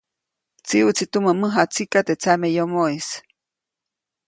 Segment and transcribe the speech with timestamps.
[0.65, 3.07] Tsiʼuʼtsi tumä mäjatsika teʼ tsameyomoʼis.